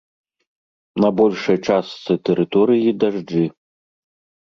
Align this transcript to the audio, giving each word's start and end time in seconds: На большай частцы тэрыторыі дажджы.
На 1.05 1.09
большай 1.19 1.57
частцы 1.69 2.19
тэрыторыі 2.31 2.99
дажджы. 3.07 3.45